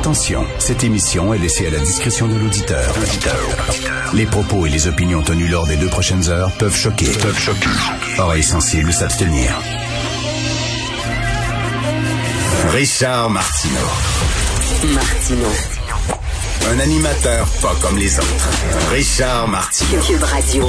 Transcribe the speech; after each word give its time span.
Attention, 0.00 0.46
cette 0.58 0.82
émission 0.82 1.34
est 1.34 1.38
laissée 1.38 1.66
à 1.66 1.70
la 1.70 1.78
discrétion 1.78 2.26
de 2.26 2.34
l'auditeur. 2.34 2.94
Les 4.14 4.24
propos 4.24 4.64
et 4.64 4.70
les 4.70 4.88
opinions 4.88 5.22
tenues 5.22 5.46
lors 5.46 5.66
des 5.66 5.76
deux 5.76 5.90
prochaines 5.90 6.26
heures 6.30 6.50
peuvent 6.52 6.74
choquer. 6.74 7.04
Peuvent 7.04 7.38
choquer. 7.38 7.68
Oreilles 8.16 8.42
sensibles 8.42 8.94
s'abstenir. 8.94 9.52
Richard 12.70 13.28
Martineau. 13.28 13.74
Martino. 14.94 15.48
Un 16.70 16.78
animateur 16.80 17.46
pas 17.60 17.74
comme 17.82 17.98
les 17.98 18.18
autres. 18.18 18.48
Richard 18.92 19.48
Martineau. 19.48 20.00
Cube 20.00 20.22
Radio. 20.22 20.66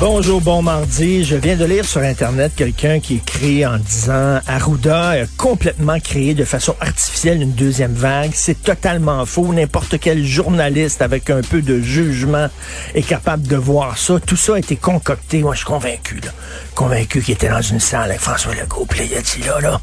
Bonjour, 0.00 0.40
bon 0.40 0.62
mardi. 0.62 1.24
Je 1.24 1.36
viens 1.36 1.56
de 1.56 1.64
lire 1.66 1.84
sur 1.84 2.00
Internet 2.00 2.52
quelqu'un 2.56 3.00
qui 3.00 3.16
écrit 3.16 3.66
en 3.66 3.76
disant 3.76 4.40
Arruda 4.46 5.10
a 5.10 5.26
complètement 5.36 6.00
créé 6.00 6.32
de 6.32 6.46
façon 6.46 6.74
artificielle 6.80 7.42
une 7.42 7.52
deuxième 7.52 7.92
vague. 7.92 8.30
C'est 8.32 8.62
totalement 8.62 9.26
faux. 9.26 9.52
N'importe 9.52 10.00
quel 10.00 10.24
journaliste 10.24 11.02
avec 11.02 11.28
un 11.28 11.42
peu 11.42 11.60
de 11.60 11.82
jugement 11.82 12.48
est 12.94 13.02
capable 13.02 13.46
de 13.46 13.56
voir 13.56 13.98
ça. 13.98 14.18
Tout 14.18 14.36
ça 14.36 14.54
a 14.54 14.58
été 14.58 14.76
concocté. 14.76 15.40
Moi, 15.40 15.52
je 15.52 15.58
suis 15.58 15.66
convaincu, 15.66 16.18
là. 16.24 16.30
Convaincu 16.74 17.20
qu'il 17.20 17.34
était 17.34 17.50
dans 17.50 17.60
une 17.60 17.80
salle 17.80 18.08
avec 18.08 18.22
François 18.22 18.54
Legault. 18.54 18.86
Puis 18.88 19.02
il 19.04 19.14
a 19.14 19.20
dit 19.20 19.42
là, 19.46 19.60
là, 19.60 19.80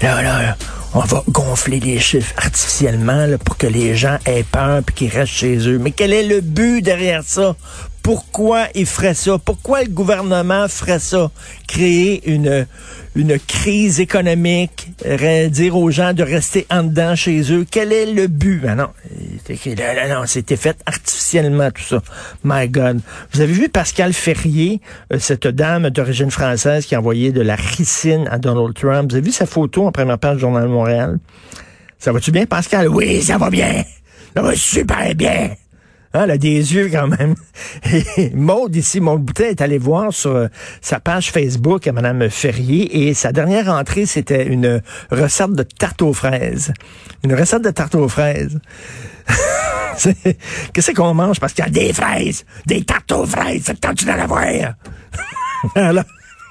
là, 0.00 0.22
là, 0.22 0.56
on 0.94 1.00
va 1.00 1.24
gonfler 1.28 1.80
les 1.80 1.98
chiffres 1.98 2.32
artificiellement 2.36 3.26
pour 3.44 3.56
que 3.56 3.66
les 3.66 3.96
gens 3.96 4.18
aient 4.24 4.44
peur 4.44 4.82
puis 4.86 4.94
qu'ils 4.94 5.10
restent 5.10 5.32
chez 5.32 5.68
eux. 5.68 5.78
Mais 5.78 5.90
quel 5.90 6.12
est 6.12 6.22
le 6.22 6.42
but 6.42 6.80
derrière 6.80 7.24
ça? 7.24 7.56
Pourquoi 8.08 8.68
il 8.74 8.86
ferait 8.86 9.12
ça? 9.12 9.36
Pourquoi 9.36 9.82
le 9.82 9.90
gouvernement 9.90 10.66
ferait 10.66 10.98
ça? 10.98 11.30
Créer 11.66 12.26
une, 12.26 12.66
une 13.14 13.38
crise 13.38 14.00
économique, 14.00 14.88
dire 15.50 15.76
aux 15.76 15.90
gens 15.90 16.14
de 16.14 16.22
rester 16.22 16.66
en 16.70 16.84
dedans 16.84 17.14
chez 17.14 17.52
eux. 17.52 17.66
Quel 17.70 17.92
est 17.92 18.06
le 18.06 18.26
but? 18.26 18.62
Ben 18.62 18.76
non, 18.76 18.88
non, 20.08 20.22
c'était 20.24 20.56
fait 20.56 20.78
artificiellement 20.86 21.70
tout 21.70 21.82
ça. 21.82 22.00
My 22.44 22.66
God. 22.66 23.02
Vous 23.34 23.42
avez 23.42 23.52
vu 23.52 23.68
Pascal 23.68 24.14
Ferrier, 24.14 24.80
euh, 25.12 25.18
cette 25.18 25.46
dame 25.46 25.90
d'origine 25.90 26.30
française 26.30 26.86
qui 26.86 26.94
a 26.94 27.00
envoyé 27.00 27.30
de 27.30 27.42
la 27.42 27.56
ricine 27.56 28.26
à 28.30 28.38
Donald 28.38 28.72
Trump? 28.74 29.10
Vous 29.10 29.16
avez 29.18 29.26
vu 29.26 29.32
sa 29.32 29.44
photo 29.44 29.86
en 29.86 29.92
première 29.92 30.18
page 30.18 30.36
du 30.36 30.40
Journal 30.40 30.62
de 30.62 30.68
Montréal? 30.68 31.18
Ça 31.98 32.10
va-tu 32.12 32.30
bien, 32.30 32.46
Pascal? 32.46 32.88
Oui, 32.88 33.20
ça 33.20 33.36
va 33.36 33.50
bien. 33.50 33.84
Ça 34.34 34.40
va 34.40 34.56
super 34.56 35.14
bien. 35.14 35.50
Elle 36.24 36.30
a 36.32 36.38
des 36.38 36.74
yeux 36.74 36.88
quand 36.90 37.08
même. 37.08 37.34
Et 38.16 38.30
Maude 38.34 38.74
ici, 38.76 39.00
Maude 39.00 39.22
Boutet 39.22 39.50
est 39.50 39.60
allée 39.60 39.78
voir 39.78 40.12
sur 40.12 40.34
euh, 40.34 40.48
sa 40.80 41.00
page 41.00 41.30
Facebook 41.30 41.86
à 41.86 41.92
Madame 41.92 42.28
Ferrier 42.28 43.08
et 43.08 43.14
sa 43.14 43.32
dernière 43.32 43.68
entrée, 43.68 44.06
c'était 44.06 44.46
une 44.46 44.82
recette 45.10 45.52
de 45.52 45.62
tarte 45.62 46.02
aux 46.02 46.12
fraises. 46.12 46.72
Une 47.24 47.34
recette 47.34 47.62
de 47.62 47.70
tarte 47.70 47.94
aux 47.94 48.08
fraises. 48.08 48.58
Qu'est-ce 50.72 50.92
qu'on 50.92 51.14
mange? 51.14 51.40
Parce 51.40 51.52
qu'il 51.52 51.64
y 51.64 51.68
a 51.68 51.70
des 51.70 51.92
fraises, 51.92 52.44
des 52.66 52.84
tartes 52.84 53.12
aux 53.12 53.26
fraises. 53.26 53.62
C'est 53.66 53.80
temps 53.80 53.94
tu 53.94 54.06
la 54.06 54.26
voir. 54.26 54.44
Alors, 55.74 56.04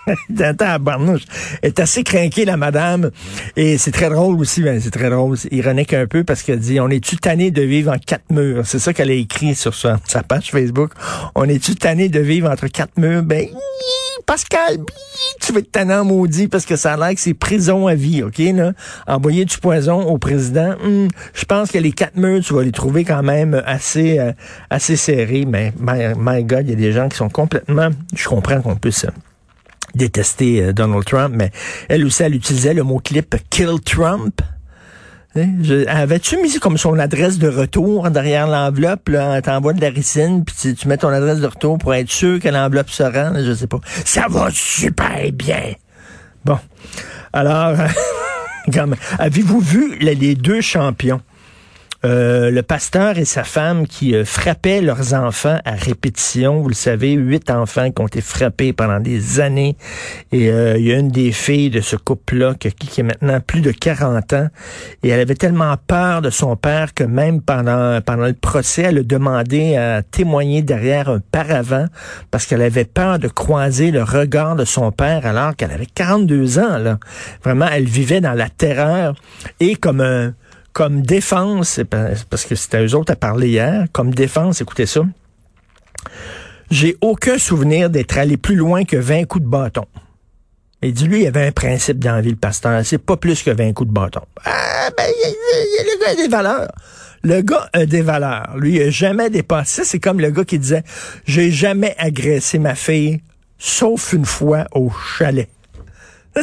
est 1.61 1.79
assez 1.79 2.03
craquée, 2.03 2.45
la 2.45 2.57
madame. 2.57 3.11
Et 3.55 3.77
c'est 3.77 3.91
très 3.91 4.09
drôle 4.09 4.39
aussi, 4.39 4.61
ben, 4.61 4.79
c'est 4.79 4.91
très 4.91 5.09
drôle, 5.09 5.37
c'est 5.37 5.51
ironique 5.51 5.93
un 5.93 6.07
peu 6.07 6.23
parce 6.23 6.43
qu'elle 6.43 6.59
dit, 6.59 6.79
on 6.79 6.89
est-tu 6.89 7.17
tanné 7.17 7.51
de 7.51 7.61
vivre 7.61 7.91
en 7.91 7.97
quatre 7.97 8.31
murs? 8.31 8.65
C'est 8.65 8.79
ça 8.79 8.93
qu'elle 8.93 9.09
a 9.09 9.13
écrit 9.13 9.55
sur 9.55 9.73
sa, 9.75 9.97
page 10.27 10.51
Facebook. 10.51 10.91
On 11.35 11.45
est-tu 11.45 11.75
tanné 11.75 12.09
de 12.09 12.19
vivre 12.19 12.49
entre 12.49 12.67
quatre 12.67 12.97
murs? 12.97 13.23
Ben, 13.23 13.47
Pascal, 14.25 14.79
tu 15.39 15.53
vas 15.53 15.59
être 15.59 15.71
tannant 15.71 16.03
maudit 16.03 16.47
parce 16.49 16.65
que 16.65 16.75
ça 16.75 16.93
a 16.93 16.97
l'air 16.97 17.15
que 17.15 17.21
c'est 17.21 17.33
prison 17.33 17.87
à 17.87 17.95
vie, 17.95 18.23
OK, 18.23 18.39
là? 18.39 18.73
Envoyer 19.07 19.45
du 19.45 19.57
poison 19.57 20.01
au 20.01 20.17
président, 20.17 20.75
hmm, 20.83 21.07
je 21.33 21.45
pense 21.45 21.71
que 21.71 21.77
les 21.77 21.93
quatre 21.93 22.17
murs, 22.17 22.43
tu 22.43 22.53
vas 22.53 22.63
les 22.63 22.73
trouver 22.73 23.05
quand 23.05 23.23
même 23.23 23.61
assez, 23.65 24.19
euh, 24.19 24.33
assez 24.69 24.97
serrés. 24.97 25.45
Mais, 25.47 25.71
my, 25.79 26.13
my 26.17 26.43
God, 26.43 26.63
il 26.65 26.71
y 26.71 26.73
a 26.73 26.75
des 26.75 26.91
gens 26.91 27.07
qui 27.07 27.15
sont 27.15 27.29
complètement, 27.29 27.89
je 28.15 28.27
comprends 28.27 28.61
qu'on 28.61 28.75
puisse 28.75 29.05
détester 29.97 30.63
euh, 30.63 30.73
Donald 30.73 31.03
Trump, 31.05 31.33
mais 31.35 31.51
elle 31.89 32.05
aussi, 32.05 32.23
elle 32.23 32.35
utilisait 32.35 32.73
le 32.73 32.83
mot 32.83 32.99
clip 32.99 33.35
Kill 33.49 33.81
Trump. 33.83 34.41
Hein? 35.35 35.57
Avais-tu 35.87 36.37
mis 36.37 36.57
comme 36.59 36.77
son 36.77 36.97
adresse 36.97 37.37
de 37.37 37.47
retour 37.47 38.09
derrière 38.09 38.47
l'enveloppe, 38.47 39.09
là, 39.09 39.41
t'envoies 39.41 39.73
de 39.73 39.81
la 39.81 39.89
ricine, 39.89 40.43
puis 40.45 40.75
tu, 40.75 40.87
mets 40.87 40.97
ton 40.97 41.09
adresse 41.09 41.39
de 41.39 41.47
retour 41.47 41.77
pour 41.77 41.93
être 41.93 42.09
sûr 42.09 42.39
que 42.39 42.47
l'enveloppe 42.47 42.89
se 42.89 43.03
rend, 43.03 43.33
je 43.43 43.53
sais 43.53 43.67
pas. 43.67 43.79
Ça 44.05 44.27
va 44.29 44.49
super 44.51 45.31
bien. 45.33 45.73
Bon. 46.45 46.57
Alors, 47.33 47.75
avez-vous 49.19 49.59
vu 49.59 49.97
les 49.99 50.35
deux 50.35 50.61
champions? 50.61 51.21
Euh, 52.05 52.51
le 52.51 52.61
pasteur 52.61 53.17
et 53.17 53.25
sa 53.25 53.43
femme 53.43 53.87
qui 53.87 54.13
euh, 54.13 54.23
frappaient 54.23 54.81
leurs 54.81 55.15
enfants 55.15 55.57
à 55.65 55.71
répétition. 55.71 56.61
Vous 56.61 56.69
le 56.69 56.75
savez, 56.75 57.13
huit 57.13 57.49
enfants 57.49 57.89
qui 57.89 58.01
ont 58.01 58.05
été 58.05 58.21
frappés 58.21 58.71
pendant 58.71 58.99
des 58.99 59.39
années. 59.39 59.75
Et 60.31 60.51
euh, 60.51 60.77
il 60.77 60.85
y 60.85 60.93
a 60.93 60.99
une 60.99 61.09
des 61.09 61.31
filles 61.31 61.71
de 61.71 61.81
ce 61.81 61.95
couple-là 61.95 62.53
qui, 62.53 62.71
qui, 62.71 63.01
est 63.01 63.03
maintenant 63.03 63.39
plus 63.39 63.61
de 63.61 63.71
40 63.71 64.33
ans. 64.33 64.47
Et 65.01 65.09
elle 65.09 65.19
avait 65.19 65.33
tellement 65.33 65.75
peur 65.87 66.21
de 66.21 66.29
son 66.29 66.55
père 66.55 66.93
que 66.93 67.03
même 67.03 67.41
pendant, 67.41 67.99
pendant 68.01 68.27
le 68.27 68.33
procès, 68.33 68.83
elle 68.83 68.99
a 68.99 69.03
demandé 69.03 69.75
à 69.75 70.03
témoigner 70.03 70.61
derrière 70.61 71.09
un 71.09 71.19
paravent 71.31 71.87
parce 72.29 72.45
qu'elle 72.45 72.61
avait 72.61 72.85
peur 72.85 73.17
de 73.17 73.27
croiser 73.27 73.89
le 73.89 74.03
regard 74.03 74.55
de 74.55 74.65
son 74.65 74.91
père 74.91 75.25
alors 75.25 75.55
qu'elle 75.55 75.71
avait 75.71 75.87
42 75.87 76.59
ans. 76.59 76.97
Vraiment, 77.43 77.67
elle 77.71 77.85
vivait 77.85 78.21
dans 78.21 78.33
la 78.33 78.49
terreur. 78.49 79.15
Et 79.59 79.75
comme 79.75 80.01
un 80.01 80.33
comme 80.77 81.01
défense, 81.01 81.79
parce 82.29 82.45
que 82.45 82.53
c'était 82.53 82.85
eux 82.85 82.93
autres 82.93 83.11
à 83.11 83.15
parler 83.15 83.47
hier, 83.47 83.87
comme 83.93 84.13
défense, 84.13 84.61
écoutez 84.61 84.85
ça, 84.85 85.01
j'ai 86.69 86.95
aucun 87.01 87.39
souvenir 87.39 87.89
d'être 87.89 88.15
allé 88.15 88.37
plus 88.37 88.55
loin 88.55 88.83
que 88.85 88.95
20 88.95 89.23
coups 89.25 89.43
de 89.43 89.49
bâton. 89.49 89.85
Et 90.83 90.91
dit, 90.91 91.07
lui, 91.07 91.21
il 91.21 91.23
y 91.23 91.27
avait 91.27 91.47
un 91.47 91.51
principe 91.51 91.97
dans 91.97 92.17
la 92.17 92.21
le 92.21 92.35
pasteur. 92.35 92.85
C'est 92.85 92.99
pas 92.99 93.17
plus 93.17 93.41
que 93.41 93.49
20 93.49 93.73
coups 93.73 93.89
de 93.89 93.93
bâton. 93.93 94.21
Ah, 94.45 94.91
ben, 94.95 95.07
le 95.07 95.99
gars 95.99 96.11
a 96.11 96.15
des 96.15 96.27
valeurs. 96.27 96.71
Le 97.23 97.41
gars 97.41 97.69
a 97.73 97.85
des 97.87 98.03
valeurs. 98.03 98.55
Lui, 98.57 98.75
il 98.75 98.81
a 98.83 98.89
jamais 98.91 99.31
dépassé. 99.31 99.83
C'est 99.83 99.97
comme 99.97 100.19
le 100.19 100.29
gars 100.29 100.45
qui 100.45 100.59
disait, 100.59 100.83
j'ai 101.25 101.49
jamais 101.49 101.95
agressé 101.97 102.59
ma 102.59 102.75
fille, 102.75 103.21
sauf 103.57 104.13
une 104.13 104.25
fois 104.25 104.67
au 104.73 104.91
chalet 104.91 105.49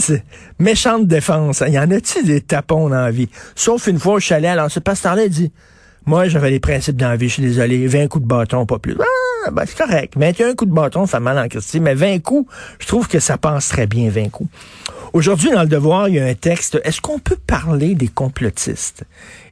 c'est 0.00 0.24
méchante 0.58 1.06
défense. 1.06 1.62
Il 1.66 1.72
y 1.72 1.78
en 1.78 1.90
a-tu 1.90 2.22
des 2.24 2.40
tapons 2.40 2.88
dans 2.88 2.96
la 2.96 3.10
vie? 3.10 3.28
Sauf 3.54 3.86
une 3.86 3.98
fois 3.98 4.14
au 4.14 4.20
chalet, 4.20 4.50
alors 4.50 4.70
ce 4.70 4.80
pasteur-là 4.80 5.28
dit, 5.28 5.52
moi, 6.06 6.28
j'avais 6.28 6.50
les 6.50 6.60
principes 6.60 6.96
dans 6.96 7.08
la 7.08 7.16
vie, 7.16 7.28
je 7.28 7.34
suis 7.34 7.42
désolé, 7.42 7.86
20 7.86 8.08
coups 8.08 8.22
de 8.22 8.28
bâton, 8.28 8.66
pas 8.66 8.78
plus. 8.78 8.96
Ah, 9.46 9.50
ben, 9.50 9.64
c'est 9.66 9.78
correct. 9.78 10.14
21 10.16 10.54
coups 10.54 10.70
de 10.70 10.74
bâton, 10.74 11.06
ça 11.06 11.18
fait 11.18 11.24
mal 11.24 11.38
en 11.38 11.80
mais 11.80 11.94
20 11.94 12.18
coups, 12.20 12.50
je 12.78 12.86
trouve 12.86 13.08
que 13.08 13.20
ça 13.20 13.38
passe 13.38 13.68
très 13.68 13.86
bien, 13.86 14.10
20 14.10 14.28
coups. 14.28 14.50
Aujourd'hui, 15.14 15.50
dans 15.50 15.62
le 15.62 15.68
devoir, 15.68 16.08
il 16.08 16.16
y 16.16 16.20
a 16.20 16.26
un 16.26 16.34
texte. 16.34 16.80
Est-ce 16.84 17.00
qu'on 17.00 17.20
peut 17.20 17.36
parler 17.46 17.94
des 17.94 18.08
complotistes? 18.08 19.04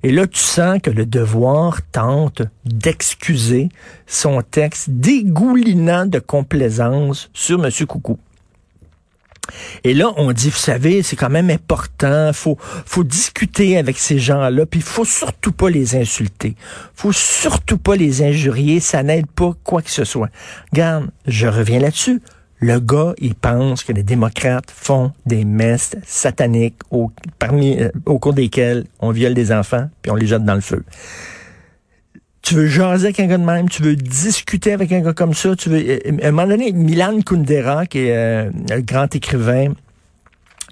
Et 0.03 0.11
là, 0.11 0.27
tu 0.27 0.41
sens 0.41 0.81
que 0.83 0.91
le 0.91 1.07
devoir 1.07 1.81
tente 1.93 2.43
d'excuser 2.65 3.69
son 4.07 4.43
texte 4.43 4.91
dégoulinant 4.91 6.07
de 6.07 6.19
complaisance 6.19 7.31
sur 7.33 7.65
M. 7.65 7.71
Coucou. 7.87 8.19
Et 9.85 9.95
là, 9.95 10.13
on 10.17 10.33
dit, 10.33 10.51
vous 10.51 10.57
savez, 10.57 11.03
c'est 11.03 11.17
quand 11.17 11.31
même 11.31 11.51
important, 11.51 12.33
faut, 12.33 12.57
faut 12.61 13.05
discuter 13.05 13.77
avec 13.77 13.99
ces 13.99 14.19
gens-là, 14.19 14.67
puis 14.67 14.81
faut 14.81 15.05
surtout 15.05 15.53
pas 15.53 15.69
les 15.69 15.97
insulter, 15.97 16.55
faut 16.95 17.13
surtout 17.13 17.79
pas 17.79 17.97
les 17.97 18.23
injurier, 18.23 18.81
ça 18.81 19.03
n'aide 19.03 19.27
pas 19.27 19.53
quoi 19.65 19.83
que 19.83 19.91
ce 19.91 20.05
soit. 20.05 20.29
Garde, 20.73 21.11
je 21.27 21.47
reviens 21.47 21.81
là-dessus. 21.81 22.23
Le 22.61 22.79
gars, 22.79 23.15
il 23.19 23.35
pense 23.35 23.83
que 23.83 23.93
les 23.93 24.05
démocrates 24.05 24.71
font 24.71 25.13
des 25.27 25.45
messes 25.45 25.97
sataniques 26.07 26.79
au, 26.93 27.11
euh, 27.43 27.91
au 28.07 28.21
cours 28.21 28.35
desquelles 28.35 28.85
on 29.01 29.11
viole 29.11 29.35
des 29.35 29.51
enfants, 29.51 29.91
puis 30.01 30.13
on 30.13 30.15
les 30.15 30.29
jette 30.29 30.45
dans 30.45 30.55
le 30.55 30.61
feu 30.61 30.85
tu 32.53 32.59
veux 32.59 32.67
jaser 32.67 33.07
avec 33.07 33.21
un 33.21 33.27
gars 33.29 33.39
de 33.39 33.45
même, 33.45 33.67
tu 33.71 33.83
veux 33.83 33.97
discuter 33.97 34.73
avec 34.73 34.93
un 34.93 35.01
gars 35.01 35.15
comme 35.15 35.33
ça, 35.33 35.57
tu 35.57 35.71
veux... 35.71 35.79
Euh, 35.79 35.99
à 36.23 36.29
un 36.29 36.33
moment 36.33 36.47
donné, 36.47 36.71
Milan 36.73 37.19
Kundera, 37.23 37.87
qui 37.87 38.01
est 38.01 38.15
euh, 38.15 38.51
un 38.71 38.81
grand 38.81 39.15
écrivain 39.17 39.73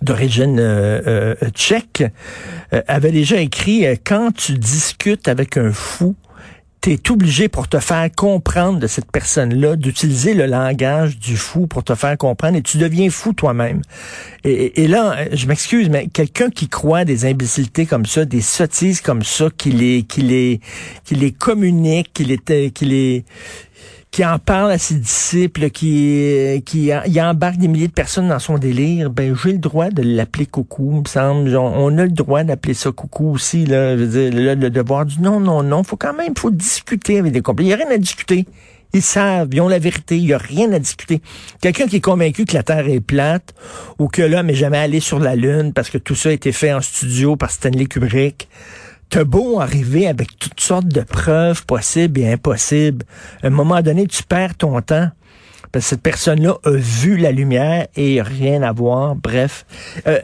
d'origine 0.03 0.59
euh, 0.61 1.35
tchèque, 1.55 2.05
avait 2.87 3.13
déjà 3.13 3.41
écrit 3.41 3.87
Quand 4.05 4.31
tu 4.31 4.59
discutes 4.59 5.27
avec 5.27 5.57
un 5.57 5.73
fou, 5.73 6.17
tu 6.81 6.93
es 6.93 7.11
obligé 7.11 7.49
pour 7.49 7.69
te 7.69 7.79
faire 7.79 8.09
comprendre 8.17 8.79
de 8.79 8.87
cette 8.87 9.11
personne-là 9.11 9.77
d'utiliser 9.77 10.33
le 10.33 10.47
langage 10.47 11.19
du 11.19 11.37
fou 11.37 11.67
pour 11.67 11.85
te 11.85 11.95
faire 11.95 12.17
comprendre 12.17 12.57
et 12.57 12.63
tu 12.63 12.79
deviens 12.79 13.11
fou 13.11 13.35
toi-même. 13.35 13.83
Et, 14.45 14.89
là, 14.89 15.27
je 15.33 15.47
m'excuse, 15.47 15.91
mais 15.91 16.09
quelqu'un 16.09 16.49
qui 16.49 16.69
croit 16.69 17.05
des 17.05 17.27
imbécilités 17.27 17.85
comme 17.85 18.07
ça, 18.07 18.25
des 18.25 18.41
sottises 18.41 19.03
comme 19.03 19.23
ça, 19.23 19.49
qui 19.55 19.71
les, 19.71 20.05
qui 20.05 20.23
les, 20.23 20.61
qui 21.05 21.15
les 21.15 21.33
communique, 21.33 22.11
qui 22.15 22.25
les, 22.25 22.71
qui 22.71 22.85
les, 22.87 23.25
qui 24.11 24.25
en 24.25 24.39
parle 24.39 24.73
à 24.73 24.79
ses 24.79 24.97
disciples, 24.97 25.71
qui, 25.71 26.63
qui 26.67 26.91
il 27.07 27.23
embarque 27.23 27.59
des 27.59 27.69
milliers 27.69 27.89
de 27.89 27.93
personnes 27.93 28.29
dans 28.29 28.41
son 28.41 28.59
délire, 28.59 29.09
ben 29.09 29.37
j'ai 29.37 29.53
le 29.53 29.59
droit 29.59 29.91
de 29.91 30.03
l'appeler 30.03 30.47
coucou, 30.47 31.01
me 31.01 31.09
semble. 31.09 31.57
On, 31.57 31.97
a 31.97 32.05
le 32.05 32.11
droit 32.11 32.43
d'appeler 32.43 32.75
ça 32.75 32.91
coucou 32.91 33.31
aussi, 33.31 33.67
là. 33.67 33.97
Je 33.97 34.03
veux 34.03 34.31
dire, 34.31 34.57
le, 34.57 34.71
devoir 34.71 35.07
du 35.07 35.21
non, 35.21 35.39
non, 35.39 35.63
non. 35.63 35.85
Faut 35.85 35.97
quand 35.97 36.15
même, 36.15 36.35
faut 36.37 36.51
discuter 36.51 37.19
avec 37.19 37.33
des 37.33 37.41
compagnies. 37.41 37.71
Il 37.71 37.77
n'y 37.77 37.83
a 37.83 37.85
rien 37.85 37.95
à 37.95 37.99
discuter. 37.99 38.47
Ils 38.93 39.03
savent, 39.03 39.51
ils 39.53 39.61
ont 39.61 39.69
la 39.69 39.79
vérité, 39.79 40.17
il 40.17 40.27
n'y 40.27 40.33
a 40.33 40.39
rien 40.39 40.73
à 40.73 40.81
discuter. 40.81 41.23
Quelqu'un 41.61 41.87
qui 41.87 41.97
est 41.97 42.01
convaincu 42.01 42.45
que 42.45 42.55
la 42.55 42.65
Terre 42.65 42.89
est 42.89 42.99
plate 42.99 43.55
ou 44.01 44.09
que 44.09 44.23
l'homme 44.23 44.47
n'est 44.47 44.55
jamais 44.55 44.79
allé 44.79 44.99
sur 44.99 45.21
la 45.21 45.37
Lune 45.37 45.73
parce 45.73 45.91
que 45.91 45.99
tout 45.99 46.17
ça 46.17 46.31
a 46.31 46.33
été 46.33 46.51
fait 46.51 46.73
en 46.73 46.81
studio 46.81 47.37
par 47.37 47.53
Stanley 47.53 47.87
Kubrick, 47.87 48.49
t'as 49.11 49.25
beau 49.25 49.61
arriver 49.61 50.07
avec 50.07 50.39
toutes 50.39 50.61
sortes 50.61 50.87
de 50.87 51.03
preuves 51.03 51.67
possibles 51.67 52.21
et 52.21 52.33
impossibles, 52.33 53.05
à 53.43 53.49
un 53.49 53.51
moment 53.51 53.83
donné, 53.83 54.07
tu 54.07 54.23
perds 54.23 54.55
ton 54.55 54.81
temps. 54.81 55.11
Parce 55.73 55.85
que 55.85 55.91
cette 55.91 56.03
personne-là 56.03 56.57
a 56.65 56.71
vu 56.71 57.17
la 57.17 57.31
lumière 57.31 57.87
et 57.95 58.23
rien 58.23 58.63
à 58.63 58.73
voir. 58.73 59.15
Bref. 59.15 59.67
Euh, 60.07 60.19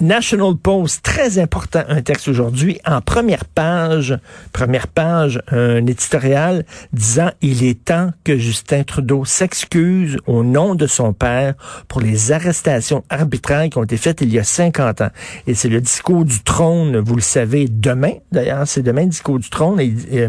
National 0.00 0.56
Post, 0.56 1.02
très 1.02 1.38
important, 1.38 1.82
un 1.88 2.00
texte 2.00 2.28
aujourd'hui, 2.28 2.80
en 2.86 3.02
première 3.02 3.44
page, 3.44 4.18
première 4.50 4.88
page, 4.88 5.42
un 5.48 5.86
éditorial 5.86 6.64
disant 6.94 7.30
il 7.42 7.64
est 7.64 7.84
temps 7.84 8.10
que 8.24 8.38
Justin 8.38 8.82
Trudeau 8.82 9.26
s'excuse 9.26 10.16
au 10.26 10.42
nom 10.42 10.74
de 10.74 10.86
son 10.86 11.12
père 11.12 11.54
pour 11.86 12.00
les 12.00 12.32
arrestations 12.32 13.04
arbitraires 13.10 13.68
qui 13.68 13.76
ont 13.76 13.84
été 13.84 13.98
faites 13.98 14.22
il 14.22 14.32
y 14.32 14.38
a 14.38 14.44
50 14.44 15.02
ans. 15.02 15.10
Et 15.46 15.54
c'est 15.54 15.68
le 15.68 15.82
discours 15.82 16.24
du 16.24 16.42
trône, 16.42 16.96
vous 16.96 17.16
le 17.16 17.20
savez, 17.20 17.66
demain, 17.68 18.14
d'ailleurs, 18.32 18.66
c'est 18.66 18.82
demain 18.82 19.02
le 19.02 19.08
discours 19.08 19.38
du 19.38 19.50
trône. 19.50 19.80
Et, 19.80 19.94
euh, 20.14 20.28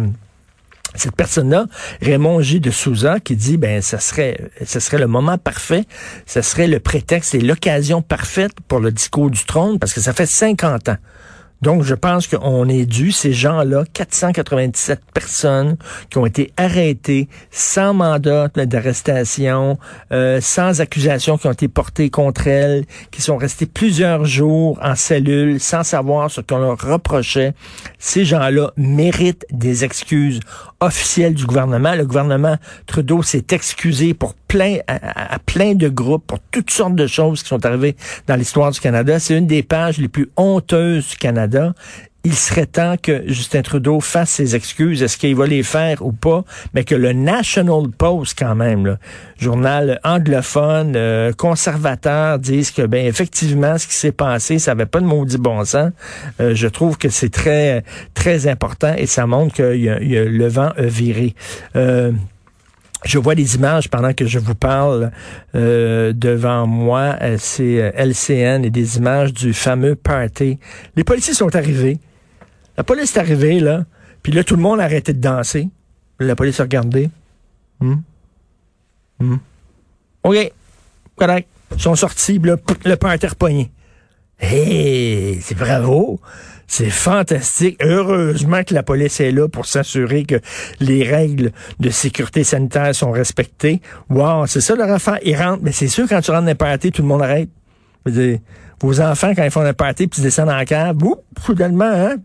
cette 0.96 1.16
personne-là, 1.16 1.66
Raymond 2.02 2.42
J. 2.42 2.60
de 2.60 2.72
Souza, 2.72 3.20
qui 3.20 3.36
dit, 3.36 3.58
ben, 3.58 3.82
ça 3.82 4.00
serait, 4.00 4.52
ce 4.66 4.80
serait 4.80 4.98
le 4.98 5.08
moment 5.08 5.38
parfait, 5.38 5.86
ce 6.26 6.42
serait 6.42 6.68
le 6.68 6.80
prétexte 6.80 7.34
et 7.36 7.40
l'occasion 7.40 8.02
parfaite 8.02 8.54
pour 8.68 8.80
le 8.80 8.92
discours 8.92 9.30
du 9.30 9.44
trône, 9.46 9.80
parce 9.80 9.94
que 9.94 10.02
ça 10.02 10.14
fait 10.14 10.26
50 10.26 10.90
ans 10.90 10.98
donc, 11.62 11.84
je 11.84 11.94
pense 11.94 12.26
qu'on 12.26 12.68
est 12.68 12.88
dû, 12.88 13.12
ces 13.12 13.34
gens-là, 13.34 13.84
497 13.94 15.00
personnes 15.14 15.78
qui 16.10 16.18
ont 16.18 16.26
été 16.26 16.52
arrêtées 16.58 17.28
sans 17.52 17.94
mandat 17.94 18.48
d'arrestation, 18.48 19.78
euh, 20.12 20.42
sans 20.42 20.82
accusation 20.82 21.38
qui 21.38 21.46
ont 21.48 21.52
été 21.52 21.68
portées 21.68 22.10
contre 22.10 22.48
elles, 22.48 22.86
qui 23.12 23.22
sont 23.22 23.38
restées 23.38 23.68
plusieurs 23.68 24.26
jours 24.26 24.80
en 24.82 24.96
cellule 24.96 25.60
sans 25.60 25.84
savoir 25.84 26.32
ce 26.32 26.42
qu'on 26.42 26.58
leur 26.58 26.80
reprochait. 26.80 27.54
Ces 28.00 28.26
gens-là 28.26 28.72
méritent 28.76 29.46
des 29.52 29.84
excuses 29.84 30.40
officielles 30.80 31.36
du 31.36 31.46
gouvernement. 31.46 31.94
Le 31.94 32.06
gouvernement 32.06 32.58
Trudeau 32.88 33.22
s'est 33.22 33.46
excusé 33.52 34.16
pour 34.16 34.34
plein, 34.34 34.78
à, 34.88 35.38
plein 35.40 35.76
de 35.76 35.90
groupes, 35.90 36.26
pour 36.26 36.40
toutes 36.52 36.72
sortes 36.72 36.96
de 36.96 37.06
choses 37.06 37.44
qui 37.44 37.50
sont 37.50 37.64
arrivées 37.66 37.96
dans 38.28 38.36
l'histoire 38.36 38.72
du 38.72 38.80
Canada. 38.80 39.20
C'est 39.20 39.38
une 39.38 39.46
des 39.46 39.62
pages 39.62 40.00
les 40.00 40.08
plus 40.08 40.30
honteuses 40.36 41.10
du 41.10 41.18
Canada 41.18 41.51
il 42.24 42.36
serait 42.36 42.68
temps 42.68 42.96
que 43.02 43.24
Justin 43.26 43.64
Trudeau 43.64 44.00
fasse 44.00 44.30
ses 44.30 44.56
excuses. 44.56 45.02
Est-ce 45.02 45.18
qu'il 45.18 45.36
va 45.36 45.48
les 45.48 45.64
faire 45.64 46.06
ou 46.06 46.12
pas? 46.12 46.44
Mais 46.74 46.84
que 46.84 46.94
le 46.94 47.14
National 47.14 47.90
Post, 47.90 48.38
quand 48.38 48.54
même, 48.54 48.98
journal 49.40 50.00
anglophone, 50.04 50.94
euh, 50.96 51.34
conservateur, 51.34 52.38
dise 52.38 52.70
que, 52.72 52.84
ben, 52.84 53.06
effectivement, 53.06 53.78
ce 53.78 53.88
qui 53.88 53.96
s'est 53.96 54.12
passé, 54.12 54.60
ça 54.60 54.72
n'avait 54.72 54.86
pas 54.86 55.00
de 55.00 55.06
maudit 55.06 55.38
bon 55.38 55.66
sens. 55.66 55.92
Euh, 56.40 56.54
je 56.54 56.68
trouve 56.68 56.98
que 56.98 57.10
c'est 57.10 57.32
très, 57.32 57.84
très 58.14 58.48
important 58.48 58.94
et 58.96 59.08
ça 59.08 59.26
montre 59.26 59.56
que 59.56 59.64
le 59.64 60.48
vent 60.48 60.74
viré. 60.78 61.34
Euh, 61.76 62.12
je 63.04 63.18
vois 63.18 63.36
des 63.36 63.56
images 63.56 63.90
pendant 63.90 64.14
que 64.14 64.26
je 64.26 64.40
vous 64.40 64.56
parle 64.56 65.12
euh, 65.56 66.14
devant 66.14 66.68
moi. 66.68 67.18
Euh, 67.22 67.38
c'est 67.40 67.82
euh, 67.82 67.92
LCN 67.96 68.64
et 68.64 68.70
des 68.70 68.98
images 68.98 69.34
du 69.34 69.54
fameux 69.54 69.96
party. 69.96 70.60
Les 70.96 71.04
policiers 71.04 71.34
sont 71.34 71.56
arrivés. 71.56 72.00
La 72.78 72.84
police 72.84 73.16
est 73.16 73.20
arrivée, 73.20 73.60
là. 73.60 73.86
Puis 74.22 74.32
là, 74.32 74.44
tout 74.44 74.56
le 74.56 74.62
monde 74.62 74.80
a 74.80 74.84
arrêté 74.84 75.14
de 75.14 75.20
danser. 75.20 75.70
La 76.20 76.36
police 76.36 76.60
a 76.60 76.64
regardé. 76.64 77.10
Hmm? 77.80 77.96
Hmm? 79.20 79.38
OK. 80.24 80.52
Correct. 81.16 81.48
Ils 81.74 81.82
sont 81.82 81.96
sortis, 81.96 82.38
là, 82.40 82.56
le 82.86 82.96
party 82.96 83.28
repogné. 83.28 83.72
Hé, 84.40 85.40
c'est 85.42 85.58
bravo. 85.58 86.20
C'est 86.74 86.90
fantastique. 86.90 87.76
Heureusement 87.84 88.64
que 88.64 88.74
la 88.74 88.82
police 88.82 89.20
est 89.20 89.32
là 89.32 89.50
pour 89.50 89.66
s'assurer 89.66 90.24
que 90.24 90.40
les 90.80 91.04
règles 91.04 91.52
de 91.82 91.90
sécurité 91.90 92.46
sanitaire 92.46 92.96
sont 92.96 93.12
respectées. 93.12 93.82
Wow, 94.10 94.48
c'est 94.48 94.62
ça 94.62 94.74
leur 94.76 94.90
affaire. 94.90 95.20
Ils 95.26 95.36
rentrent. 95.36 95.64
Mais 95.64 95.74
c'est 95.74 95.90
sûr, 95.90 96.08
quand 96.08 96.22
tu 96.22 96.32
rentres 96.32 96.46
dans 96.46 96.52
un 96.52 96.56
party, 96.56 96.94
tout 96.94 97.02
le 97.02 97.10
monde 97.10 97.24
arrête. 97.24 97.50
Dire, 98.06 98.40
vos 98.80 99.02
enfants, 99.02 99.34
quand 99.36 99.44
ils 99.44 99.52
font 99.52 99.66
un 99.66 99.74
party, 99.74 100.08
puis 100.08 100.22
ils 100.22 100.24
descendent 100.24 100.48
en 100.48 100.64
cave, 100.64 100.96
boum, 100.96 101.16
soudainement, 101.46 101.92
hein? 101.92 102.16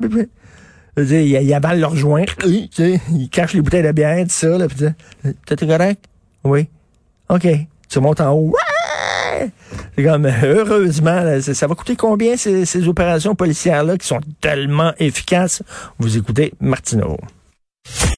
Dire, 0.96 1.20
ils, 1.20 1.42
ils 1.42 1.52
avalent 1.52 1.80
leurs 1.80 1.96
joints, 1.96 2.24
ils 2.44 3.28
cachent 3.32 3.54
les 3.54 3.62
bouteilles 3.62 3.82
de 3.82 3.90
bière, 3.90 4.22
tout 4.22 4.30
ça, 4.30 4.56
là, 4.56 4.68
puis 4.68 5.66
correct? 5.66 6.04
Oui. 6.44 6.68
OK. 7.28 7.48
Tu 7.88 7.98
montes 7.98 8.20
en 8.20 8.30
haut. 8.32 8.54
Comme, 9.96 10.30
heureusement, 10.44 11.40
ça 11.40 11.66
va 11.66 11.74
coûter 11.74 11.96
combien 11.96 12.36
ces, 12.36 12.64
ces 12.64 12.88
opérations 12.88 13.34
policières-là 13.34 13.96
qui 13.96 14.06
sont 14.06 14.20
tellement 14.40 14.92
efficaces? 14.98 15.62
Vous 15.98 16.16
écoutez 16.16 16.52
Martineau. 16.60 17.16